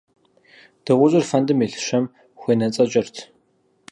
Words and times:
Дыгъужьыр 0.83 1.25
фэндым 1.29 1.59
илъ 1.65 1.79
щэм 1.85 2.05
хуенэцӀэкӀырт. 2.39 3.15